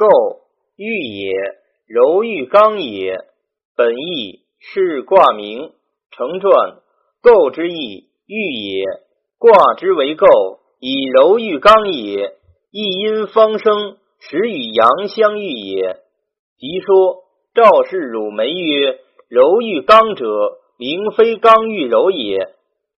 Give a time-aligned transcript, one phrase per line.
[0.00, 0.06] 构
[0.76, 1.30] 玉也，
[1.86, 3.18] 柔玉刚也。
[3.76, 5.72] 本义是卦名。
[6.10, 6.78] 成传，
[7.20, 8.84] 构之意，玉也。
[9.38, 10.26] 卦之为构，
[10.80, 12.32] 以柔玉刚也。
[12.70, 15.96] 一阴方生，始与阳相遇也。
[16.58, 17.24] 即说
[17.54, 20.24] 赵氏汝梅曰：柔玉刚者，
[20.78, 22.38] 名非刚玉柔也。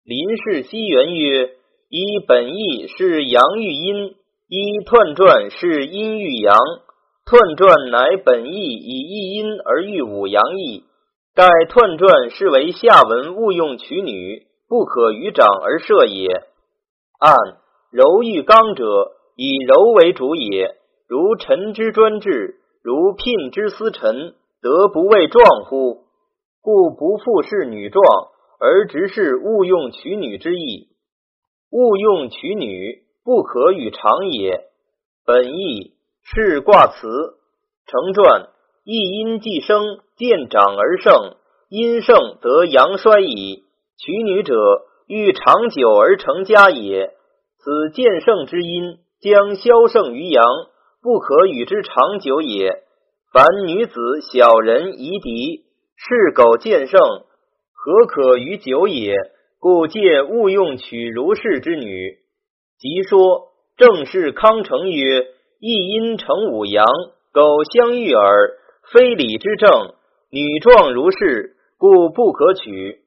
[0.05, 1.51] 林氏西元曰：
[1.89, 4.15] 一本意是阳欲阴，
[4.49, 6.57] 一彖传是阴欲阳。
[7.25, 10.85] 彖传乃本意以一阴而喻五阳意，
[11.35, 16.27] 盖彖传是为下文勿用娶女，不可与长而设也。
[17.21, 17.37] 按
[17.91, 20.77] 柔遇刚者，以柔为主也。
[21.09, 26.05] 如臣之专制，如聘之司臣，得不为壮乎？
[26.61, 28.05] 故不复是女壮，
[28.59, 30.89] 而直是勿用娶女之意。
[31.71, 34.65] 勿用娶女，不可与长也。
[35.25, 35.92] 本意。
[36.25, 37.09] 是卦辞
[37.87, 38.49] 成传，
[38.85, 39.83] 一阴既生，
[40.17, 41.37] 见长而盛，
[41.69, 43.65] 阴盛则阳衰矣。
[43.99, 44.55] 娶女者，
[45.07, 47.11] 欲长久而成家也。
[47.59, 50.43] 此见盛之阴，将消盛于阳，
[51.03, 52.71] 不可与之长久也。
[53.33, 54.01] 凡女子、
[54.33, 55.65] 小人、夷狄，
[55.97, 57.01] 是苟见盛，
[57.75, 59.15] 何可与久也？
[59.59, 62.17] 故借勿用娶如是之女。
[62.79, 65.27] 即说正是康成曰。
[65.65, 66.85] 一阴成五阳，
[67.33, 68.51] 苟相遇耳，
[68.93, 69.95] 非礼之正。
[70.29, 73.03] 女壮如是，故不可取。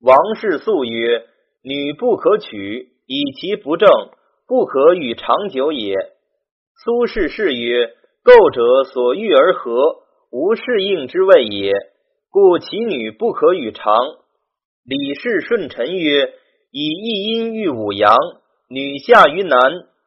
[0.00, 1.26] 王氏素曰：
[1.62, 3.90] 女不可取，以其不正，
[4.48, 5.94] 不可与长久也。
[6.82, 7.90] 苏轼是曰：
[8.22, 9.96] 构者所欲而合，
[10.32, 11.74] 无适应之谓也，
[12.30, 13.94] 故其女不可与长。
[14.86, 16.32] 李氏顺臣曰：
[16.70, 18.16] 以一阴遇五阳，
[18.70, 19.60] 女下于男。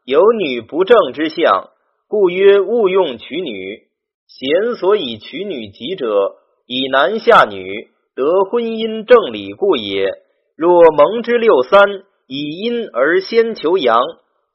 [0.07, 1.71] 有女不正之象，
[2.07, 3.89] 故曰勿用娶女。
[4.25, 10.07] 贤所以娶女吉者，以男下女，得婚姻正理故也。
[10.55, 13.99] 若蒙之六三，以阴而先求阳，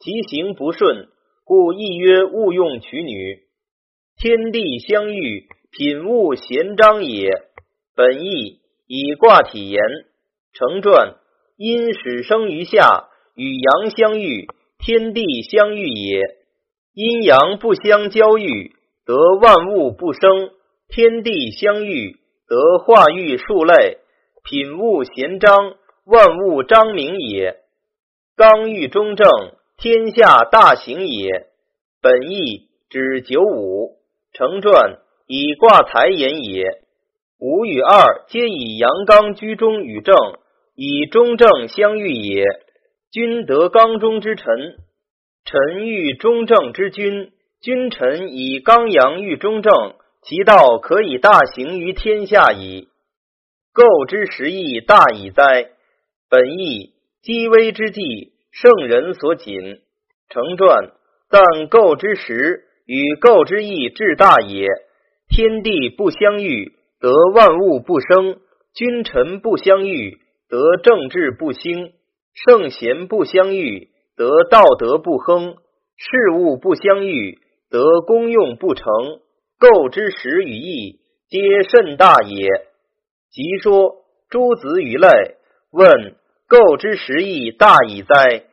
[0.01, 1.09] 其行不顺，
[1.45, 3.41] 故亦曰勿用娶女。
[4.17, 7.29] 天地相遇，品物贤章也。
[7.95, 9.83] 本意以卦体言，
[10.55, 11.17] 成传
[11.59, 14.47] 阴始生于下，与阳相遇。
[14.85, 16.21] 天地相遇也，
[16.93, 18.73] 阴阳不相交遇，
[19.07, 20.51] 得万物不生；
[20.89, 22.17] 天地相遇，
[22.49, 23.99] 得化育数类，
[24.43, 27.59] 品物贤章，万物彰明也。
[28.37, 29.29] 刚欲中正，
[29.79, 31.29] 天下大行也。
[32.01, 33.99] 本意指九五，
[34.33, 34.99] 成传
[35.29, 36.65] 以卦财言也。
[37.39, 40.17] 五与二皆以阳刚居中与正，
[40.75, 42.45] 以中正相遇也。
[43.13, 44.47] 君得刚中之臣，
[45.45, 47.31] 臣欲中正之君。
[47.61, 49.75] 君臣以刚阳欲中正，
[50.23, 52.89] 其道可以大行于天下矣。
[53.75, 55.73] 构之时义大矣哉！
[56.31, 59.83] 本意积危之际，圣人所谨。
[60.31, 60.93] 成传
[61.29, 64.67] 但构之时与构之意至大也。
[65.29, 68.39] 天地不相遇，得万物不生；
[68.75, 70.19] 君臣不相遇，
[70.49, 71.93] 得政治不兴。
[72.35, 75.55] 圣贤不相遇，得道德不亨；
[75.97, 77.39] 事物不相遇，
[77.71, 78.87] 得功用不成。
[79.59, 80.99] 构之实与义，
[81.29, 82.49] 皆甚大也。
[83.31, 83.97] 即说
[84.29, 85.09] 诸子与类，
[85.71, 86.17] 问
[86.49, 88.45] 构之实义大矣哉？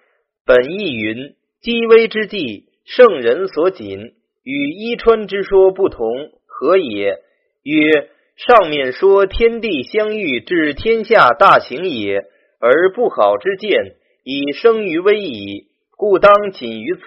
[0.46, 4.14] 本意云：积危之际，圣人所谨，
[4.44, 6.06] 与伊川之说不同，
[6.46, 7.18] 何也？
[7.64, 12.26] 曰：上面说天地相遇，至天下大行也。
[12.60, 17.06] 而不好之见，已生于危矣，故当谨于此。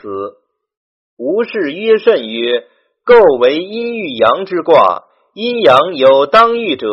[1.18, 2.64] 吾事曰甚曰：
[3.04, 5.04] 构为阴遇阳之卦，
[5.34, 6.88] 阴阳有当遇者，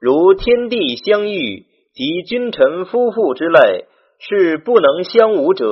[0.00, 3.84] 如天地相遇及君臣夫妇之类，
[4.18, 5.66] 是不能相无者；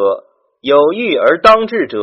[0.60, 1.98] 有遇而当治者，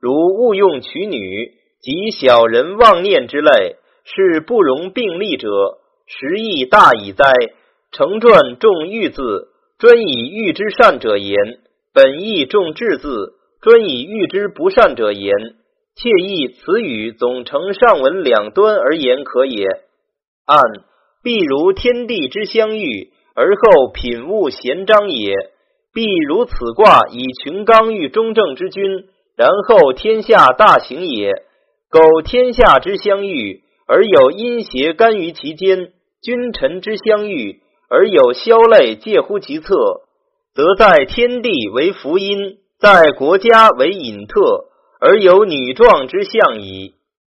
[0.00, 5.48] 如勿用娶女及小人妄念之类，是不容并立者。
[6.06, 7.24] 实义大矣哉！
[7.92, 9.50] 成传重遇字。
[9.78, 11.36] 专以喻之善者言，
[11.94, 13.08] 本意重治字；
[13.60, 15.32] 专以喻之不善者言，
[15.94, 19.64] 切意此语总成上文两端而言可也。
[20.46, 20.60] 按
[21.22, 25.32] 必如天地之相遇，而后品物贤章也；
[25.94, 28.82] 必如此卦以群刚遇中正之君，
[29.36, 31.44] 然后天下大行也。
[31.88, 37.60] 苟天下之相遇，而有阴邪干于其间，君臣之相遇。
[37.88, 40.02] 而有消类介乎其侧，
[40.54, 44.66] 则在天地为福音，在国家为隐特，
[45.00, 46.94] 而有女壮之象矣。